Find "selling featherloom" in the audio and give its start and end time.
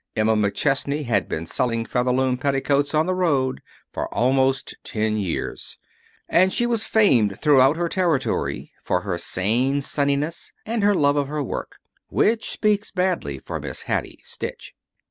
1.45-2.35